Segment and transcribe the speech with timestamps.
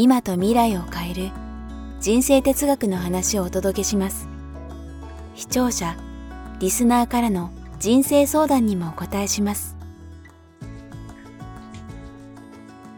[0.00, 1.30] 今と未来を変える
[1.98, 4.28] 人生哲学の話をお届けします。
[5.34, 5.96] 視聴者
[6.60, 7.50] リスナーからの
[7.80, 9.76] 人生相談にもお答えします。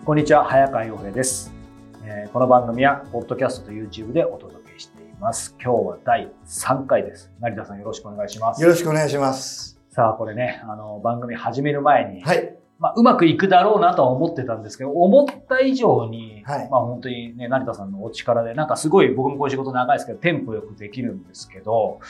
[0.05, 1.55] こんにちは早川洋平です、
[2.05, 5.57] えー、この番組はポッドキャストと YouTube でお届けしています。
[5.59, 7.33] 今日は第3回です。
[7.41, 8.61] 成田さんよろしくお願いします。
[8.61, 9.81] よろしくお願いします。
[9.89, 22.01] さあこれねあの番組始める前に、はいまあ、うまくいくだろうなとは思ってたんですけど、思った以上に、はい、まあ本当にね、成田さんのお力で、なんかすごい僕もこういう仕事長いですけど、テンポよくできるんですけど、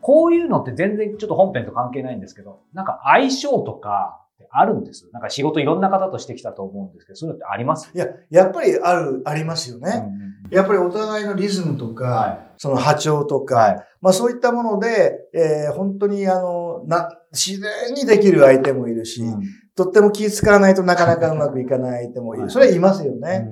[0.00, 5.10] こういうのって全然ちょっと本編と関係ないんですけど、なんか相性とかあるんです？
[5.12, 7.90] なんか仕事いろんな方としてきたと思うんですけど、そういうのってあります？
[7.92, 9.90] いや、やっぱりある、ありますよね。
[9.96, 19.42] うんうん、やっぱりお互いのリズムとか、はい、その波長とか、はい、まあそういったもので、えー、本当にあの、な、自然にできる相手もいるし、うん
[19.78, 22.50] とっても気使わないとなかなかうまくいかないってもいい。
[22.50, 23.48] それはいますよね。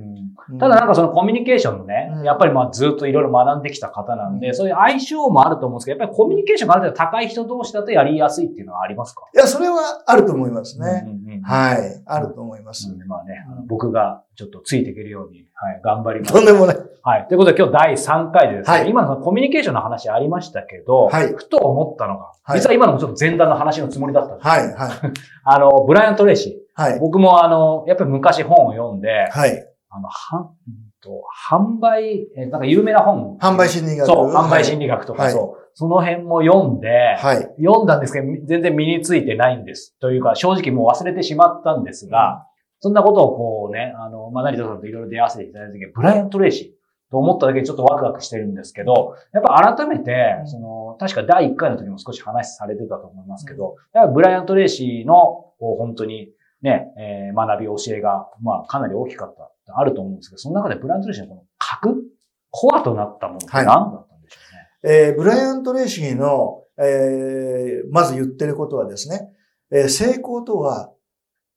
[0.59, 9.23] ただなんかそのコミュニケーションのね、やっぱりまあずっといろいろ学んできた方なんで、そういう相性もあると思うんですけど、やっぱりコミュニケーションがある程度高い人同士だとやりやすいっていうのはありますか？
[9.35, 11.07] いや、それはあると思いますね。
[11.45, 12.03] はい。
[12.07, 12.95] あると思います。
[13.07, 16.33] まあね、僕がちょっとついていけるように、はい、頑張ります。
[16.33, 16.77] とんでもない。
[17.03, 17.29] はい。
[17.29, 25.13] ということで今日第3回でですね、はい、今のコミュニケーションの話ありましたけど、はい、ふと思ったのが、実は今のもちょっと前段の話のつもりだったんですはい、はい。
[25.45, 26.83] あの、ブライアント・レイシー。
[26.83, 26.99] はい。
[26.99, 29.67] 僕もあの、やっぱり昔本を読んで、はい。
[29.97, 30.53] あの、は、
[31.01, 33.39] と、販売、え、なんか有名な本。
[33.41, 34.07] 販売心理学。
[34.07, 35.67] そう、販売心理学とか、そう。
[35.73, 37.37] その辺も読んで、はい。
[37.63, 39.97] 読んだんですけど、全然身についてないんです。
[40.01, 42.47] というか、正直もう忘れてしまったんですが、
[42.81, 56.31] そんなことをこうね、あの、まあ、成田さんといろいろ出会わせていただいた時に、ブライアント・レイシーと思っただけでちょっとワクワクしてるんですけど、やっぱ改めて、その、確か第1回の時も少し話されてたと思いますけど、やっぱブライアント・レイシーの、本当に、
[56.63, 62.03] ね、えー、学び、教えが、まあ、かなり大きかった、あると思うんですけど、その中でブライアント・レイシーのこの核、
[62.51, 64.39] コアとなったものって何だったんでしょ
[64.85, 64.95] うね。
[64.95, 69.29] はい、えー、ブライアント・レイシーの、えー、まず言ってることはですね、
[69.73, 70.93] えー、成功とは、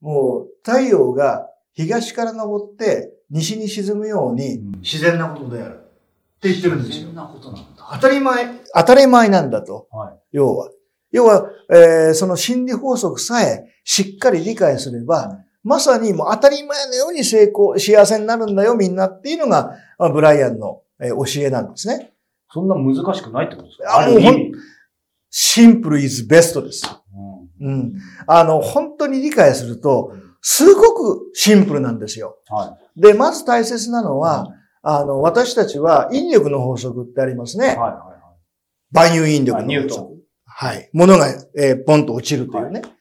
[0.02, 5.76] もう太陽が東から昇って西に沈むように自然なことである。
[5.76, 7.06] って言ってるんですよ。
[7.06, 7.90] 自然なことなんだ。
[7.94, 9.88] 当たり前、当たり前なんだと。
[9.92, 10.70] はい、要は。
[11.12, 22.14] 要は、えー、その心理法則さえしっかり理解すれば、まさにもう当たり前のように成功、幸せになるんだよみんなっていうのが、まあ、ブライアンの、えー、教えなんですね。
[22.52, 24.06] そんな難しくないってことですか？
[24.06, 24.22] あもう
[25.30, 26.84] シンプルイズベストです。
[27.60, 27.94] うん、うん。
[28.26, 32.38] あの、本当に理解すると、すごくシンプルなんですよ。
[32.48, 34.48] はい、で、まず大切なのは、
[34.84, 37.68] うん、あの、私たちは引力の法則ってありますね。
[37.68, 37.96] はいはいはい、
[38.92, 40.14] 万有引力の法則。
[40.46, 40.90] はい。
[40.94, 42.82] 物が、えー、ポンと落ちるというね。
[42.82, 42.92] はい、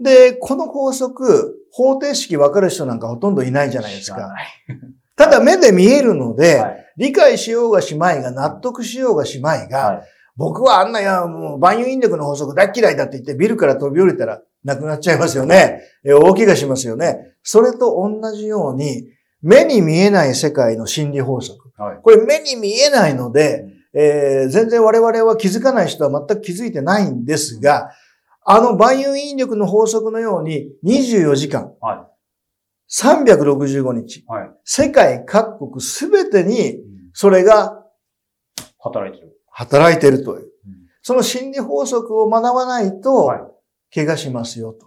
[0.00, 4.34] で、この法則、方程式分かる人なんかほとんどいないじゃないですか。
[5.16, 10.02] ただ目で見えるので、はい、理解しようがしまいが、納得しようがしまいが、はい、
[10.36, 15.82] 僕はあんなや、もう万有引力の法則大嫌いだって言ってビルから飛び降りたらなくなっちゃいますよね。
[16.04, 17.34] え大怪我しますよね。
[17.42, 19.04] それと同じように、
[19.42, 21.70] 目に見えない世界の心理法則。
[21.76, 27.90] はい、これ目に見えないので、えー、全然我々は気づかない人は全く気づいてないんですが、
[28.52, 36.80] あの万有引力の法則のように24時間、はい、365日、はい、世界各国すべてに
[37.12, 37.84] それが
[38.80, 39.36] 働いてる。
[39.52, 40.50] 働いてるという。
[41.02, 43.30] その心理法則を学ばないと、
[43.94, 44.86] 怪我しますよと、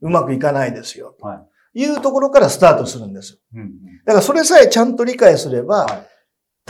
[0.00, 1.28] うまくいかないですよと。
[1.74, 1.86] い。
[1.86, 3.38] うところからスタートするんです。
[4.06, 6.04] だからそれさえちゃんと理解すれば、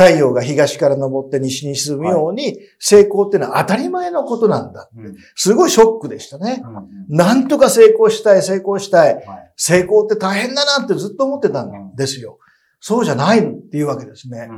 [0.02, 4.88] 太陽が東から昇って西に沈むように、成功っていうのは当たり前のことなんだ。
[5.36, 6.62] すごいショックでしたね。
[7.08, 9.24] なんとか成功したい、成功したい。
[9.56, 12.38] 成功って大変だなってずっと思ってたんですよ。
[12.80, 14.48] そうじゃないっていうわけですね。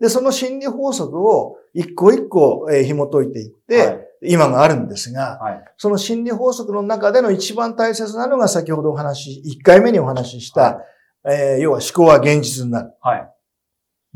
[0.00, 5.38] で、その心理法則を一個一個紐解いていって、今があるんですが、
[5.76, 10.80] その心理法則の中での一番大切なのが先ほどお話、一回目にお話しした、
[11.24, 12.92] え要は思考は現実になる。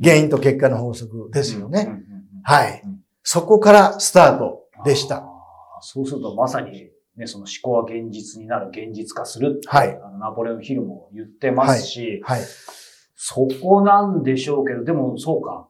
[0.02, 2.02] 原因と結果の法則ですよね。
[2.42, 2.82] はい。
[3.22, 5.24] そこからスタートでした。
[5.80, 9.60] そうするとまさに、ね、その思考は現実になる、現実化する。
[9.66, 9.98] はい。
[10.02, 12.40] あのナポレオンヒルも言ってますし、はい。
[12.40, 12.48] はい、
[13.14, 15.68] そこなんでしょうけど、でもそうか。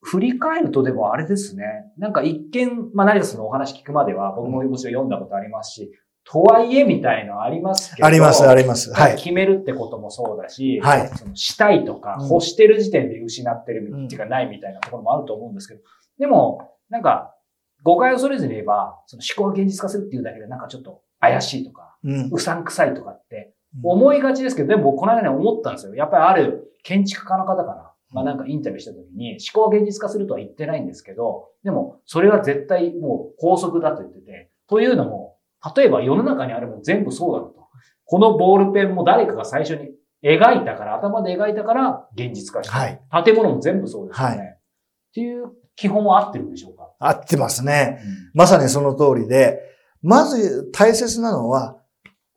[0.00, 1.64] 振り返るとでもあれですね。
[1.98, 5.90] なんか一見、まあ成田さんのお話聞くまでは僕ももちろん読んだことありますし、
[6.30, 8.06] とはいえみたいのありますけど。
[8.06, 8.92] あります、あります。
[8.92, 9.16] はい。
[9.16, 11.08] 決めるってこともそうだし、はい。
[11.08, 15.80] そのしたいとか、欲してる時点で失ってるっていうかないみたいなところもあると思うんですけど、
[16.18, 17.34] でも、なんか、
[17.82, 25.94] 誤解を恐れずに言えば、その思考を現実化するっていうだけでなんかちょっと怪しいとか、うん、うさんくさいとかって思いがちですけど、でもこの間ね思ったんですよ。
[25.94, 27.92] やっぱりある建築家の方かな。
[28.10, 35.27] まあなんかインタビューした時に思考を現実化するとは言ってないんですけど、でもそれは絶対もう法則だと言ってて、というのも、
[35.76, 37.68] 例えば世の中にあるもの全部そうだと。
[38.04, 39.90] このボールペンも誰かが最初に
[40.22, 42.78] 描いたから、頭で描いたから現実化した。
[42.78, 44.36] はい、建物も全部そうですよね。
[44.36, 44.58] はい、っ
[45.14, 46.90] ていう基本は合ってるんでしょうか？
[46.98, 48.00] 合ってますね。
[48.02, 49.60] うん、まさにその通りで、
[50.02, 51.76] まず大切なのは、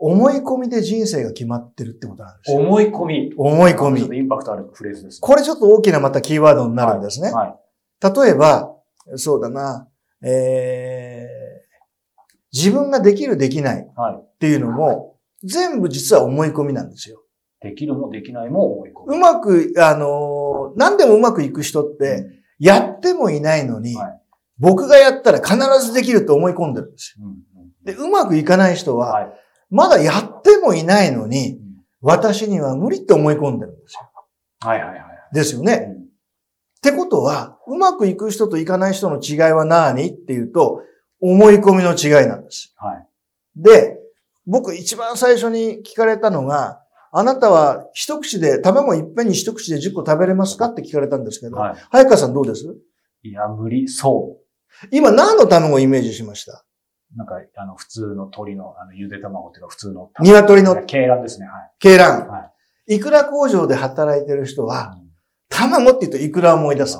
[0.03, 2.59] 思い込みで人生が決まってるってことなんですよ。
[2.59, 3.33] 思い込み。
[3.37, 3.99] 思い込み。
[3.99, 7.31] ちょっとインパクトあるフレーズです、ね、これちょっと大きなまたキーワードになるんですね。
[7.31, 8.75] はい、はい、例えば、
[9.15, 9.87] そうだな、
[10.23, 11.40] えー、
[12.53, 17.21] 自分ができるできないっていうのも、全部実は思い込みなんですよ。
[17.61, 19.17] できるもできないも思い込み。
[19.17, 22.27] うまく、あのー、何でもうまくいく人って、
[22.59, 24.21] やってもいないのに、はい、
[24.59, 27.25] 僕がやったら必ずできると思い込んでるんですよ。
[27.83, 31.57] で、うまくいかない人は、はいまだやってもいないのに、
[32.01, 34.01] 私には無理って思い込んでるんですよ。
[34.59, 35.05] はいはいはい。
[35.33, 35.85] ですよね。
[35.87, 36.05] うん、っ
[36.81, 40.07] てことは、うまくいく人といかない人の違いは何？
[40.07, 40.81] っていうと、
[41.21, 42.73] 思い込みの違いなんです。
[42.77, 43.07] はい。
[43.55, 43.99] で、
[44.45, 46.81] 僕一番最初に聞かれたのが、
[47.13, 51.75] あなたは一口で、卵いっぺんに一口で10個食べれますかって聞かれたんですけど、はい。
[51.91, 52.65] 早川さんどうです？
[53.23, 54.37] いや、無理、そ
[54.83, 54.87] う。
[54.91, 56.65] 今何の卵をイメージしました？
[57.15, 60.09] なんか、あの、普通の鳥の、あの、ゆで卵っていうか普通の。
[60.21, 60.73] 鶏の。
[60.73, 61.47] 鶏卵ですね。
[61.47, 61.71] はい。
[61.83, 62.31] 鶏卵。
[62.31, 62.51] は
[62.87, 62.95] い。
[62.95, 65.09] いくら工場で働いてる人は、うん、
[65.49, 66.97] 卵って言うといくら思い出す。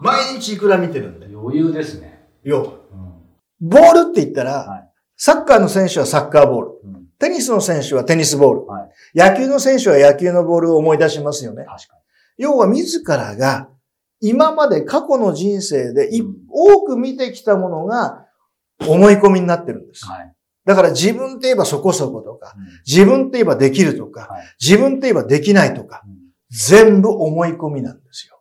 [0.00, 1.26] 毎日いくら見てるんで。
[1.32, 2.28] 余裕ですね。
[2.42, 2.77] よ。
[3.60, 6.68] うん、ボールって言ったら、はい、サッカーの選手はサッカーボール。
[6.84, 8.90] うん、テニスの選手はテニスボール、はい。
[9.14, 11.64] 野球の選手は野球のボールを思い出しますよね。
[11.64, 12.44] 確かに。
[12.44, 13.68] 要は自らが
[14.20, 16.10] 今まで過去の人生で、
[16.50, 18.26] 多く見てきたものが
[18.86, 20.06] 思い込みになってるんです。
[20.06, 20.34] はい、
[20.64, 26.14] だから自分って言えばそこそことか、うん、自分って言えばできるとか、はい、自分って言えばできないとか、うん、
[26.50, 28.40] 全部思い込みなんですよ。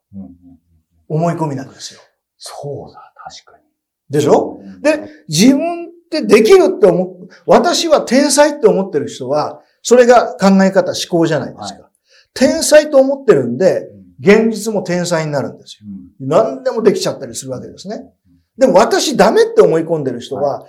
[1.08, 2.00] 思い込みなんですよ。
[2.38, 3.64] そうだ、確かに。
[4.10, 11.82] でしょ、うん、で、自分ってできるって思う、私は天才って思ってる人は、それが考え方、思考じゃないですか。
[11.82, 11.92] はい、
[12.34, 13.88] 天才と思ってるんで、
[14.20, 15.88] 現実も天才になるんですよ。
[16.20, 18.12] 何でもできちゃったりするわけですね。
[18.58, 20.68] でも私ダメって思い込んでる人は、思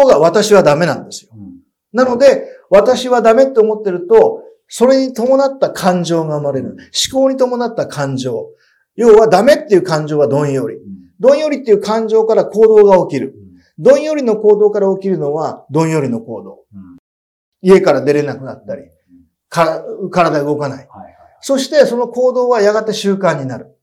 [0.00, 1.32] 考が私はダメなんですよ。
[1.92, 6.76] なので、私はダメって思ってると、それに伴った感情が生まれる。
[7.10, 8.48] 思考に伴った感情。
[8.96, 10.78] 要はダメっていう感情はどんより。
[11.20, 13.34] どんよりっていう感情から行動が起きる。
[13.78, 16.64] どんよりの行動から起きるのは、どんよりの行動。
[17.62, 18.84] 家から出れなくなったり、
[19.48, 20.88] 体動かない。
[21.40, 23.76] そしてその行動はやがて習慣になる。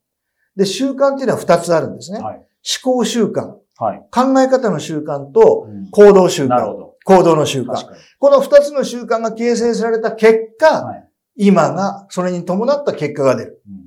[0.55, 2.19] で、習慣っていうのは二つあるんですね。
[2.19, 3.55] はい思考習慣。
[3.75, 6.45] はい、考え方の習慣と行動習慣。
[6.45, 6.95] うん、なるほど。
[7.03, 7.85] 行動の習慣。
[8.19, 13.61] この二つの習慣が形成された結果、はい、今が、それに伴った結果が出る。
[13.67, 13.79] うん、っ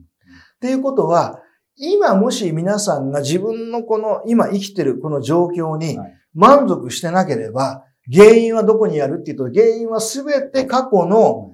[0.61, 1.41] ていうことは、
[1.77, 5.99] 今もし皆さんが自分のこの今生きてるこの状況に
[6.35, 11.53] 満足してなければ、原因はどこにあるっていうと、原因はすべて過去の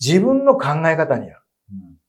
[0.00, 1.40] 自分の考え方にある。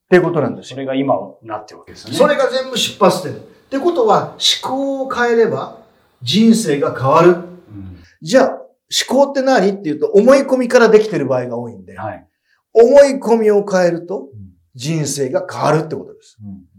[0.06, 0.76] っていうことなんですよ。
[0.76, 2.14] それが今なってるわけですね。
[2.14, 3.32] それが全部出発点。
[3.32, 3.36] っ
[3.68, 5.78] てことは、思考を変えれば
[6.22, 7.30] 人生が変わる。
[7.30, 12.26] うん、じゃあ、思考って何っていうと、思い込みからできてる場合が多いんで、はい、
[12.72, 14.28] 思い込みを変えると
[14.74, 16.36] 人生が変わるってことです。
[16.40, 16.75] うん、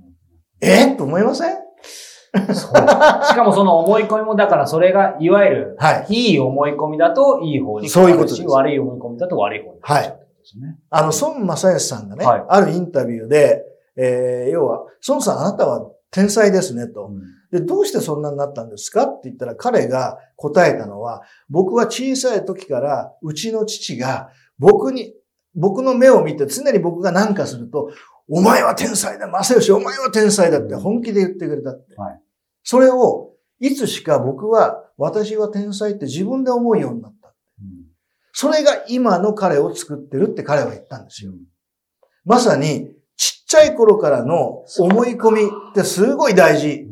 [0.62, 0.96] え？
[0.96, 1.56] と思いません？
[2.54, 2.74] そう。
[3.26, 9.80] しかもその思い込みも、だからそれが、いわゆる、はい、いい思い込みだといい方にそういうことです悪い思い込みだと悪い方に。
[9.82, 10.20] はい。
[10.90, 13.64] あの、孫正義さんがね、はい、あるインタビューで、
[13.98, 17.12] えー、要は、孫さんあなたは天才ですねと。
[17.52, 25.14] で、どうしてそんなになったんですかって言ったら彼が答えたのは、僕は小さい時からうちの父が僕に、
[25.56, 27.90] 僕の目を見て常に僕が何かすると、
[28.30, 31.96] お前は天才だ、正義、お前は天才だって本気で言ってくれたって。
[31.96, 32.22] はい、
[32.64, 37.34] それを、いつしか僕は、私は天才って自分で思うようになった。
[37.62, 37.86] うん、
[38.34, 41.32] それが今の彼を作ってるって彼は言ったんですよ。
[42.26, 46.86] まさに、ちっちゃい頃からの思い込みってすごい大事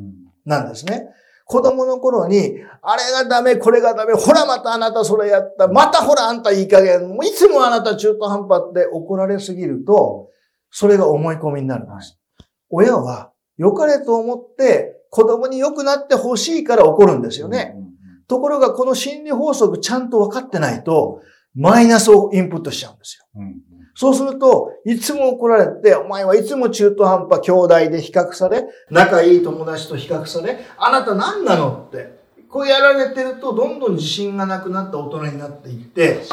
[0.46, 1.10] なんですね。
[1.46, 10.30] 子供の頃に、あれがダメ、これがダメ、ほらまたあなたそれやった、またほらあんたいい加減、いつもあなた中途半端って怒られすぎると、
[10.77, 12.20] それが思い込みになるんです。
[12.38, 17.72] はい、親は良かれと思って子供に良くなってほしいから怒るんですよね。
[17.75, 17.94] うんうんうん、
[18.27, 21.22] ところがこの心理法則ちゃんと分かってないと、
[21.55, 23.25] マイナスをインプットしちゃうんですよ。
[23.36, 23.62] うん
[23.98, 32.13] そうすると、いつも怒られて、お前はいつも中途半端兄弟で比較され、仲いい友達と比較され、あなた何なのって。
[32.50, 36.24] こうやられてると、どんどん自信がなくなった大人になっていって、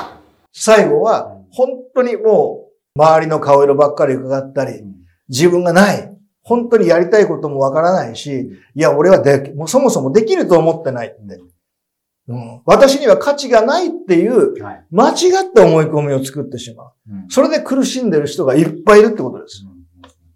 [0.52, 2.61] 最後は、本当にもう、
[2.94, 4.82] 周りの顔色ばっかり伺ったり、
[5.28, 6.08] 自分がない。
[6.44, 11.40] 本当にやりたいこともわからないし、いや、俺はで、もうそもそもできると思ってないって。
[12.28, 14.54] うん、私には価値がないっていう、
[14.90, 16.92] 間違った思い込みを作ってしまう。
[17.28, 19.64] それで苦しんでる人がいっぱいいるってことです。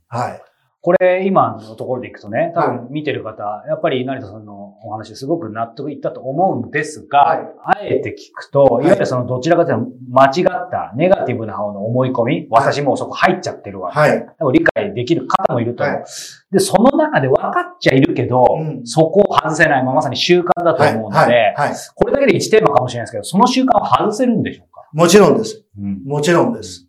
[0.09, 0.43] はい。
[0.87, 8.85] これ、今のところでいくとね、多分見てる方、はい、やっぱり成田さんのお話すごく納得いったと思うんですが、はい、あえて聞くと、い。
[8.87, 16.05] わゆるそのどちらかというと間違ったネガティブな方の思い込み、私もそこ入っちゃってるわはい、理解できる方もいると思う。
[16.53, 21.57] で、その中で分かっちゃいるけど、うん、そこを外せない、まさに習慣だと思うので、
[21.97, 24.89] これだけで1テーマかもしれないですけど、その習慣を外せるんでしょうか？
[24.93, 25.65] もちろんです。
[25.81, 26.86] うん、もちろんです。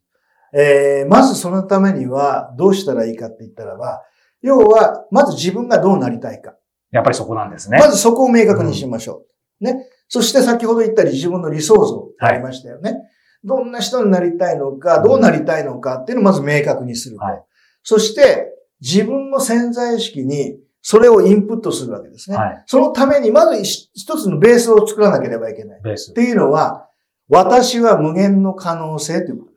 [0.53, 4.01] えー、まずそのためにはどうしたらいいかって言ったらば、
[4.41, 6.55] 要は、まず自分がどうなりたいか。
[6.91, 7.79] やっぱりそこなんですね。
[7.79, 9.25] まずそこを明確にしましょ
[9.61, 9.67] う。
[9.67, 9.87] うん、ね。
[10.07, 12.91] そして先ほど言ったり自分の理想像ありましたよね。
[12.91, 13.01] はい、
[13.43, 17.23] どんな人になりたいのか、どうなりたいのかっていうのをまず明確にすると。
[17.23, 17.43] はい、
[17.83, 22.37] そして、自分の潜在意識にそれをインプットするわけですね。
[22.37, 25.81] はい、そのためにまず一つのベースを作らなければいけない。
[25.81, 26.11] ベース。
[26.11, 26.87] っていうのは、
[27.27, 29.56] 私は無限の可能性ということ。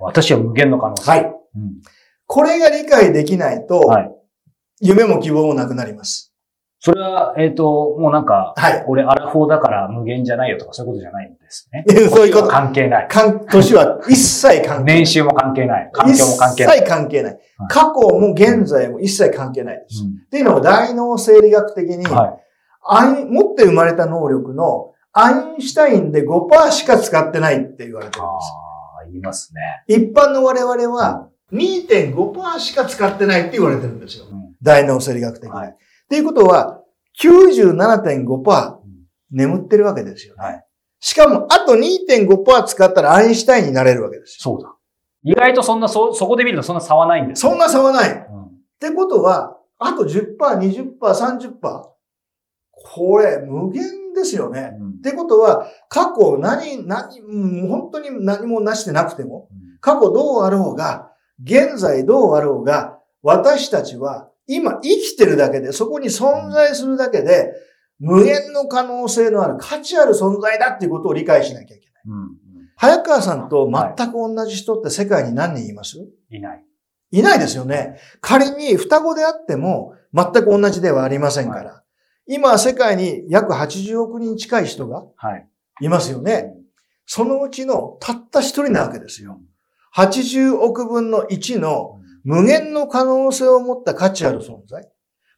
[0.00, 1.10] 私は無限の可能性。
[1.10, 1.20] はい。
[1.20, 1.82] うん
[2.32, 4.10] これが理解できないと、はい、
[4.80, 6.32] 夢も希望もなくなります。
[6.78, 8.84] それは、えっ、ー、と、もうなんか、はい。
[8.86, 11.84] 俺、アラフォーだから無限じゃないよとか、そういうことじゃないんですね。
[12.08, 12.48] そういうこと。
[12.48, 13.08] 関係ない。
[13.08, 14.96] かん、年は一切関係ない。
[14.98, 15.90] 年収も関係ない。
[15.92, 16.76] 環境も関係ない。
[16.76, 17.38] 一切関係ない。
[17.68, 20.04] 過去も現在も一切関係ないです。
[20.04, 22.38] うん、っていうのは、大脳生理学的に、は
[23.18, 28.59] い、持って生まれた能力のアインシュタインで5%しか使ってないって言われてるんです。
[29.16, 29.60] いますね。
[29.86, 34.26] 一般の我々は、2.5%しか使ってないって言われてるんですよ。
[34.30, 35.50] うん、大脳生理学的に。
[35.50, 35.76] はい、っ
[36.08, 36.82] ていうことは、
[37.22, 38.78] 97.5%
[39.32, 40.42] 眠ってるわけですよ、ね。
[40.42, 40.66] はい、
[41.00, 44.56] しかも、あと2.5%使ったらアインシュタインになれるわけですよ。
[44.56, 44.74] そうだ。
[45.22, 48.10] 意外とそんな、そ、そこで見るとそんな差はないんです、ね、そんな差はない。
[48.10, 51.60] うん、ってことは、あと10%、20%、30%。
[52.72, 53.82] これ、無限
[54.14, 54.76] ですよね。
[54.78, 57.20] うん、ってことは、過去何、何、
[57.68, 59.48] 本当に何もなしてなくても、
[59.80, 61.12] 過去どうあろうが、
[61.42, 67.52] 現在どうあろうが、私たちは今生きてるだけで、そこに存在するだけで、
[67.98, 72.02] 無限の可能性のある価値ある存在だっていうことを理解しなきゃいけない。
[72.06, 72.36] うん、
[72.76, 75.98] 早川さんと全く同じ人って世界に何人います、
[76.30, 76.64] いない。
[77.12, 77.98] いないですよね。
[78.20, 81.70] 仮に双子であっても全く同じではありませんから。
[81.72, 81.82] はい、
[82.32, 85.04] 今世界に約80億人近い人が
[85.80, 86.32] いますよね。
[86.32, 86.54] はい、
[87.04, 89.40] そのうちのたった一人なわけですよ。
[89.96, 94.88] 80億分の1の無限の可能性を持った価値ある存在。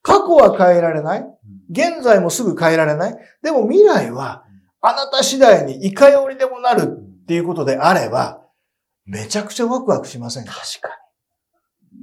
[0.02, 1.24] 過去は変えられない。
[1.70, 3.16] 現在もすぐ変えられない。
[3.42, 4.44] でも未来は
[4.82, 8.42] あなた次第にいかようにでもなるっていうことであれば、
[9.06, 10.52] めちゃくちゃワクワクしませんか？
[10.52, 10.94] 確かに。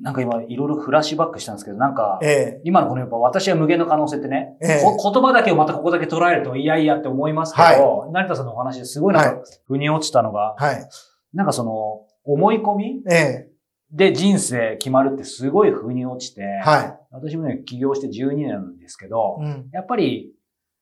[0.02, 10.90] なんか今いろいろフラッシュバックしたんですけど、なんか、ええ、今のこのやっぱ私は無限の可能性ってね、ええ、言葉だけをまたここだけ捉えるといやいやって思いますけど、はい、成田さんのお話ですごいなんか、腑に落ちたのが、はい、
[11.34, 13.50] なんかその、思い込みええ。
[13.92, 17.00] で人生決まるってすごい風に落ちて、はい。
[17.12, 20.32] 私もね、起業して12年なんですけど、うん、やっぱり、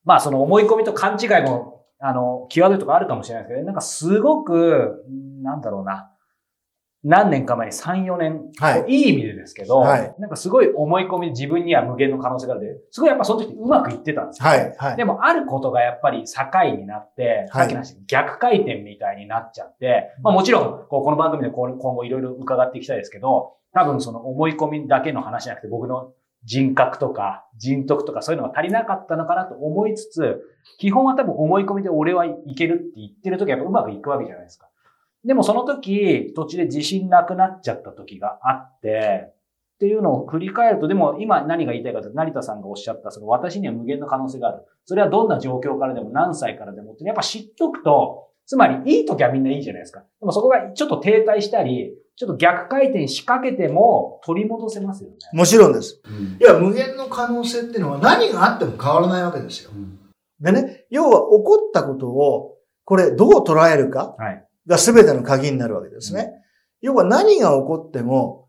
[0.04, 5.06] まあその思い込みと勘違いも、あの、際どいとこあるかもしれないですけど、なんかすごく、
[5.42, 6.12] なんだろうな、
[7.08, 12.86] 何年か前に3、4年、はい、いい意味でですけど、はい、なんかすごい思い込みで自分には無限の可能性がある。
[12.92, 14.50] すごいやっぱその時うまくいってたんですよ。
[14.50, 26.12] はい、はい、でもあることがやっぱり境になって、さっきの話、逆回転みたいになっちゃって、まあもちろん、こうこの番組で今後いろいろ伺っていきたいですけど、多分その思い込みだけの話じゃなくて僕の
[26.44, 30.42] 人格とか人徳とかそういうのが足りなかったのかなと思いつつ、
[30.78, 34.68] 基本は多分思い込みで俺はいけるって言ってる時はやっぱうまくいくわけじゃないですか。
[35.28, 39.34] でもその時、土地で自信なくなっちゃった時があって、
[39.76, 44.64] っていうのを振り返ると、でも今何が言いたいかというと、成田さんがおっしゃった、その私には無限の可能性がある。
[44.86, 50.00] それはどんな状況からでも何歳からでもって、やっぱ知っとくと、つまりいい時はみんないいじゃないですか。
[50.00, 55.18] でもそこがちょっと停滞したり、ちょっと逆回転仕掛けても取り戻せますよね。
[55.34, 56.02] もちろんです。
[56.06, 59.72] うん、いや、無限の可能性っていうのは何があっても変わらないわけですよ。
[59.76, 60.00] うん、
[60.40, 62.56] でね、要は起こったことを、
[62.86, 64.16] これどう捉えるか。
[64.18, 66.32] はいが全ての鍵になるわけですね。
[66.82, 68.48] 要は何が起こっても、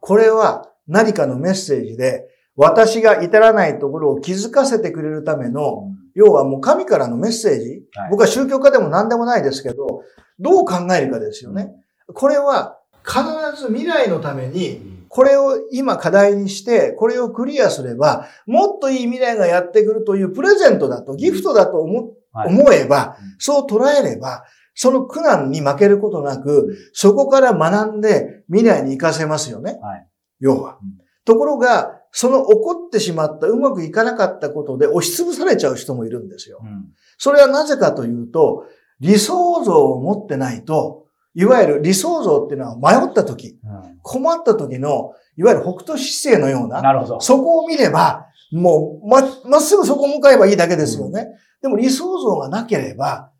[0.00, 2.26] これは何かのメッセージで、
[2.56, 10.02] 私が至らないところを気づかせてくれるための、要はもう神からのメッセージ、僕は宗教家でも何でもないですけど、
[10.38, 11.72] どう考えるかですよね。
[12.12, 13.22] これは必
[13.62, 29.78] ず未来のために、これを今課題にして、これをクリアすれば、もっといい未来がやってくるというプレゼントだと、ギフトだと思思えば、そう捉えれば、その苦難に負けることなく、そこから学んで未来に活かせますよね。
[29.82, 30.08] はい、
[30.40, 30.78] 要は。
[31.24, 36.60] ところが、その起こってしまった、うまくいかなかったことで押しつぶされちゃう人もいるんですよ。
[36.62, 38.64] うん、それはなぜかというと、
[39.00, 51.20] 理想像を持ってないと、いわゆる理想像っていうのは迷った時、うん、困った時の、いわゆる北斗姿勢のような、なるほどそこを見れば、もうま、まっすぐそこ向かえばいいだけですよね。
[51.20, 53.30] うん、でも理想像がなければ、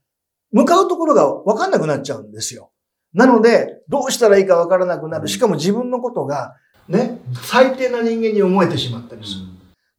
[0.53, 2.71] 向かうところがわかんなくなっちゃうんですよ。
[3.13, 5.29] なので、どうしたらいいかわからなくなる。
[5.29, 6.55] しかも自分のことが
[6.89, 9.47] ね、最低な人間に思えてしまったりする。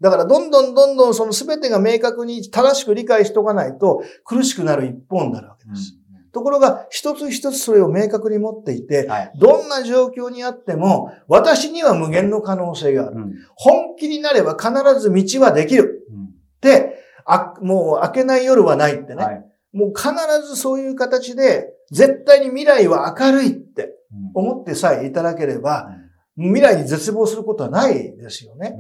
[0.02, 5.94] だから、どんどんどんどんその全てが明確に正しく理解しとかないと苦しくなる一方になるわけです。
[6.12, 13.16] うん、ところが、一つ一つそれを明確に持っていて、はい、どんな状況にあっても、私には無限の可能性がある。
[13.16, 16.08] うん、本気になれば必ず道はできる。
[16.10, 16.30] うん、
[16.62, 19.24] で、あ、もう明けない夜はないってね。
[19.24, 20.10] はい、もう必
[20.48, 23.96] ずそういう形で、絶対に未来は明るいって
[24.34, 25.90] 思ってさえいただければ、
[26.38, 28.78] 未来に絶望することはないですよね。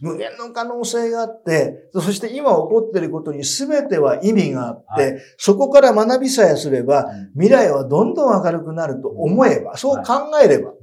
[0.00, 10.78] 無限の可能性があって、そして今起こっていることに全ては意味があって、はい、そこから学びさえすれば、未来はどんどん明るくなると思えば、そう考えれば、考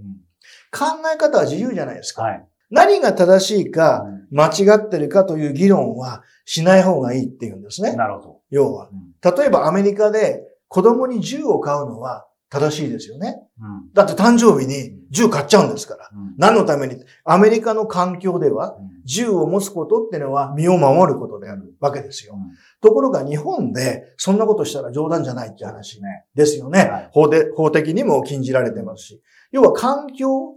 [1.13, 2.23] え方は自由じゃないですか。
[2.23, 7.97] はい、何が正しいか、間違ってるかという議論はしない方がいいっていうんですね。
[7.97, 8.38] なるほど。
[8.49, 8.89] 要は。
[9.23, 13.37] 例えばアメリカで子供に銃を買うのは正しいですよね。
[13.61, 16.09] うん、だって誕生日に銃買っちゃうんですから。
[16.11, 16.95] うん、何のために？
[17.23, 18.75] アメリカの環境では、
[19.05, 22.33] 銃を持つことってのは身を守ることであるわけですよ。
[22.33, 26.01] うん、ところが日本でそんなことしたら冗談じゃないって話
[26.33, 26.79] ですよね。
[26.79, 29.21] はい、法で法的にも禁じられてますし。
[29.51, 30.55] 要は環境、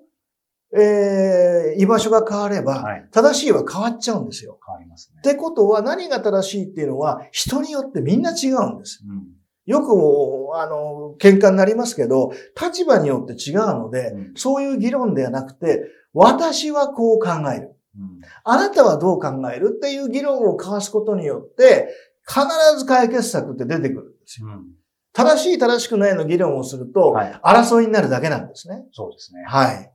[0.75, 4.59] えー、居場所が変われば、正しいは変わっちゃうんですよ。
[4.67, 5.21] 変わりますね。
[5.21, 9.05] ってことは何が正しいっていうのは人によってみんな違うんです。
[9.07, 17.77] うんよくも、あの、喧嘩になりますけど、立場によって違うので、うん、そういう議論ではなくて、私はこう考える。
[17.97, 21.89] うん、あなたはどう考えるっていう議論を交わすことによって、
[22.27, 22.45] 必
[22.79, 24.49] ず解決策って出てくるんですよ。
[24.49, 24.67] うん、
[25.13, 28.85] 正しい正しくないの議論をすると、争いになるだけなんですね。
[28.93, 29.45] そうですね。
[29.47, 29.93] はい。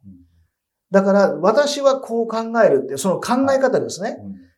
[0.91, 4.09] だから、私はこう考えるって、その考え方ですね。
[4.09, 4.17] はい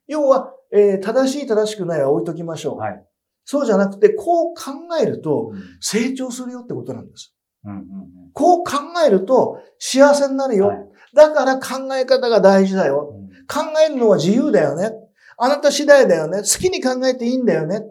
[0.09, 2.77] 要は、えー、正しい正しくないは置いときましょう。
[2.79, 3.05] はい、
[3.45, 7.33] そうじゃなくて、こう考えると成長するよってことなんです。
[8.33, 8.71] こう考
[9.05, 10.71] えると幸せになるよ。
[11.13, 13.13] だから考え方が大事だよ。
[13.47, 14.91] 考えるのは自由だよね。
[15.37, 16.39] あなた次第だよね。
[16.39, 17.79] 好きに考えていいんだよね。
[17.79, 17.81] っ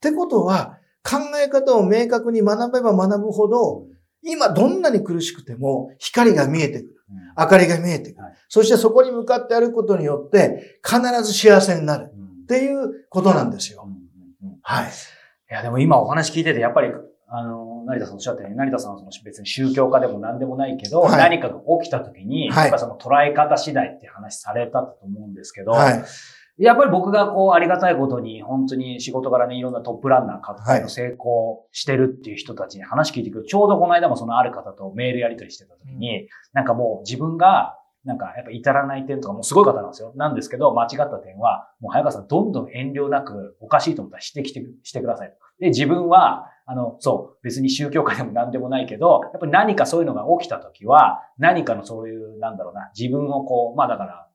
[0.00, 3.84] てことは、考え方を明確に学べば学ぶほど、
[4.26, 6.92] 今どんなに苦しくても光が見えてくる。
[7.38, 8.28] 明かりが見えてくる。
[8.48, 12.10] そしてそこに向かって歩くことによって必ず幸せになる。
[12.46, 13.88] っていうことなんですよ。
[14.62, 14.86] はい。
[14.86, 14.88] い
[15.52, 16.92] や、でも今お話聞いてて、やっぱり、
[17.28, 26.04] あの、成田さんおっしゃったように、成田さんはその別に宗教家でも何でもないけど、はい、何かが起きた時に、はい、やっぱその捉え方次第って話されたと思うんですけど、はい、
[26.58, 40.12] やっぱり僕がこうありがたいことに、本当に仕事柄ね、いろんなトップランナー、活動の成功してるっていう人たちに話聞いてくる、ちょうどこの間もそのある方とメールやり取りしてた時に、うん、なんかもう自分がなんかやっぱ至らない点とかもすごい方なんですよ。
[40.14, 45.34] なんですけど、間違った点は、もう早川さんどんどん遠慮なくおかしいと思ったら指摘してしてください。
[45.58, 54.25] で、自分は、あの、そう、別に宗教家でも何でもないけど、やっぱり何かそういうのが起きたときは、何かのそういう、なんだろうな、自分をこう、まあだから、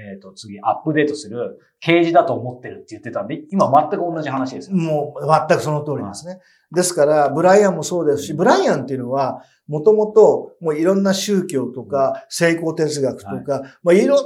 [0.00, 6.38] えっ、ー、と、次、アップデートする啓示だと思ってるって言ってたんで、今全く同じ話ですもう、全くその通りですね。
[6.72, 14.24] ですから、ブライアンもそうですし、ブライアンっていうのは、もともと、もういろんな宗教とか、成功哲学とか、はい、まあいろん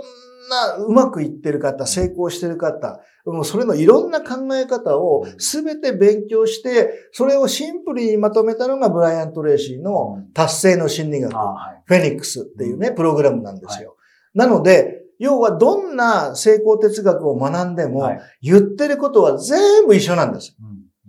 [0.50, 13.96] なうまくいってる方、成功してる方、もうそれのいろんな考え方をすべて勉強して、それをシンプルにまとめたのがブライアン・トレーシーの達成の心理学、フェニックスっていうね、プログラムなんですよ。
[14.34, 18.10] なので、要はどんな成功哲学を学んでも、
[18.42, 20.56] 言ってることは全部一緒なんです。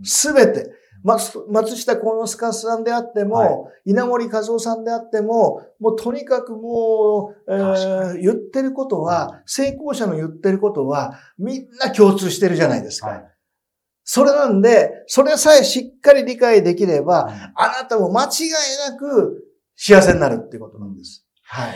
[0.04, 0.72] すべて。
[1.06, 13.08] 松下幸之助さんであっても、はい、稲森和夫さんであっても、もうとにかくもう、えー、言ってることは、成功者の言ってることは、みんな共通してるじゃないですか。
[13.08, 13.26] はい、
[14.04, 18.50] それなんで、それさえしっかり理解できれば、あなたも間違い
[18.90, 19.44] なく
[19.76, 21.24] 幸せになるっていうことなんです。
[21.44, 21.74] はい。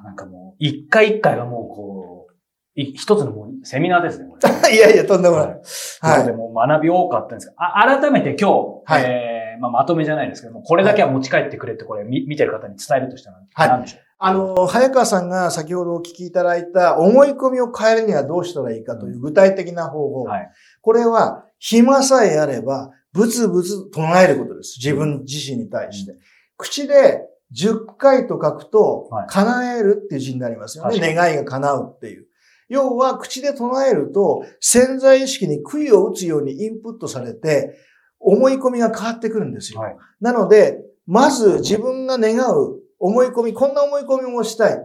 [0.00, 2.36] あ、なんかもう、一回一回がもうこう、
[2.76, 4.26] 一つのもうセミナーですね。
[4.72, 5.60] いやいや、とんでもない。
[6.00, 6.26] はい。
[6.26, 20.24] でも学び多かったんですが、あ改めて今日、はい、えー、まあ、まとめじゃないですけども、これだけは持ち帰ってくれって、これ見見てる方に伝えるとしたら何でしょう、はい、あの、早川さんが先ほどお聞きいただいた思い込みを変えるにはどうしたらいいかという具体的な方法。
[20.24, 20.50] はい、
[20.82, 24.76] これは、暇さえあれば、ブツブツ唱えることです。
[24.76, 26.12] 自分自身に対して。
[26.12, 26.18] うん、
[26.58, 27.22] 口で
[27.54, 31.14] 10回と書くと、叶えるっていう字になりますよね。
[31.14, 32.26] 願いが叶うっていう。
[32.68, 37.76] 要は、口で唱えると、潜在意識に杭を打つようにインプットされて、
[38.18, 39.80] 思い込みが変わってくるんですよ。
[39.80, 44.74] はい、なので、まず自分が願う思い込み、こんな思い込みもしたい。
[44.74, 44.80] うん、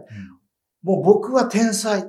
[0.82, 2.06] もう僕は天才。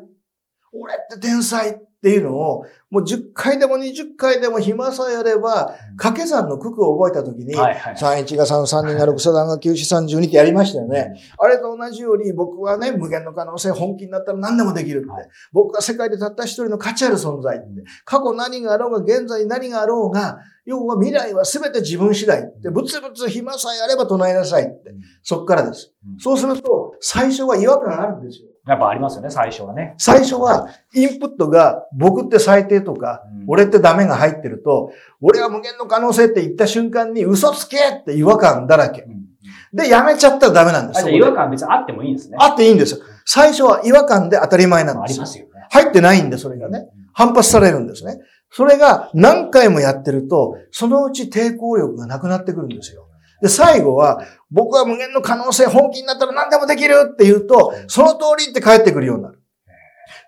[0.71, 1.71] 俺って天才。
[1.71, 11.13] っていうのを、もう10回でも20回でも暇さえあれば、掛け算の九九を覚えたときに、31が3、3人が6、3が9、4、32ってやりましたよね。
[11.39, 15.29] あれと同じように僕はね、無限の可能性、本気になったら何でもできるって。
[15.53, 17.65] 僕は世界でたった一人の価値ある存在って。
[18.03, 24.93] 過去何があろうが、現在何があろうが、要は未来は全て自分次第って、ぶつぶつ暇さえあれば唱えなさいって。
[25.21, 25.93] そっからです。
[26.19, 28.49] そうすると、最初は違和感あるんですよ。
[28.65, 29.93] やっぱありますよね、最初はね。
[29.97, 39.01] 最初は、インプットが、僕って最低とか、うん、俺ってダメが入ってると、俺は無限の可能性って言った瞬間に、嘘つけって違和感だらけ。
[39.01, 39.25] うん、
[39.73, 41.11] で、やめちゃったらダメなんです。
[41.11, 42.37] 違和感別にあってもいいんですね。
[42.39, 43.01] あっていいんですよ。
[43.25, 45.11] 最初は違和感で当たり前なんです。
[45.11, 45.51] ありますよね。
[45.69, 46.87] 入ってないんで、それがね。
[47.11, 48.19] 反発されるんですね。
[48.49, 53.02] それが何回もやってると、そのうち抵抗力がなくなってくるんですよ。
[53.43, 59.43] で、最後は、僕は無限の可能性、本気になったら何でもできるって言うと、その通りって帰ってくるようになる。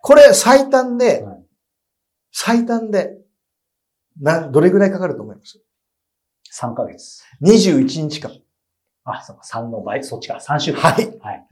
[0.01, 1.25] これ最短で、
[2.33, 3.15] 最短で、
[4.19, 5.61] な、どれぐらいかかると思います
[6.61, 7.23] ?3 ヶ月。
[7.41, 8.33] 21日間。
[9.05, 10.81] あ、そうか、3の倍、そっちか、3週間。
[10.81, 11.17] はい。
[11.19, 11.47] はい。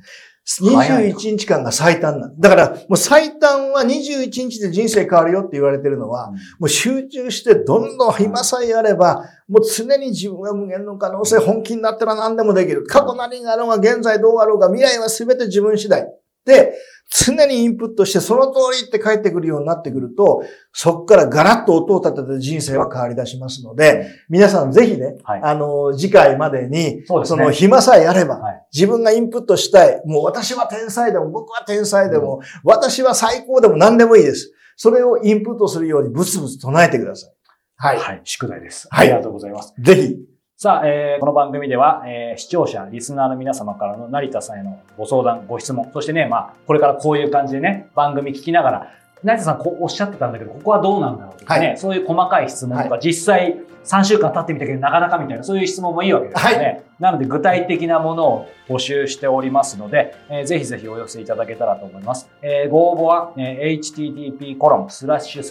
[0.46, 12.86] 21日間が最短なだから、もう最短は21日で人生変わるよって言われてるのは、もう集中してどんどん今さえあれば、もう常に自分が無限の可能性、本気になったら何でもできる。
[12.86, 16.06] 過去何があろうが、現在どうあろうが、未来は全て自分次第。
[16.46, 16.74] で、
[17.16, 34.52] 常にインプットしてその通りって帰ってくるようになってくると、そこからガラッと音を立てて人生は変わり出しますので、皆さんぜひね、はい、あの、次回までに、そ、ね、その暇さえあれば、はい、自分がインプットしたい、もう私は天才でも、僕は天才でも、うん、私は最高でも何でもいいです。
[34.76, 37.32] それをインプットするようにブツブツ唱えてください。
[37.76, 37.98] はい。
[38.00, 38.22] はい。
[38.24, 38.88] 宿題です。
[38.90, 39.74] ありがとうございます。
[39.80, 40.33] ぜひ。
[40.56, 48.92] さあ、えー、この番組では、えー、視聴者、リスナーの皆様からの成田さんへのご相談、ご質問、そしてね、まあ、これからこういう感じでね、番組聞きながら、
[49.24, 56.66] 成田さんこうおっしゃってたんだけど、ここはどうなんだろうとかね、はい、そういう細かい質問とか、はい、実際3週間経ってみたけど、なかなかみたいな、そういう質問もいいわけですよね。
[56.66, 62.30] はい、なので、具体的なものを募集しておりますので、えー、ぜひぜひお寄せいただけたらと思います。
[62.42, 65.44] えー、ご応募は、えー、http コロンスラッシュ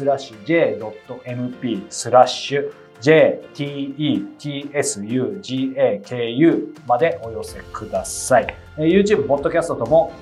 [3.03, 8.47] J, T, E, T, S, U, G, A, K, U までお寄せください。
[8.79, 10.13] YouTube、ポッドキャストとも、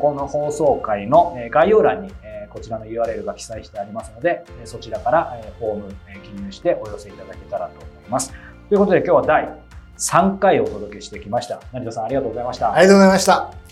[0.00, 2.10] この放送回の概要欄に
[2.48, 5.88] こちらの URL が記載してありますので、そちらからフォーム
[6.22, 8.32] 記入してお寄せいただけたらと思います。
[8.70, 9.48] ということで今日は第
[9.98, 11.60] 3回お届けしてきました。
[11.74, 12.72] 成田さんありがとうございました。
[12.72, 13.69] ありがとうございました。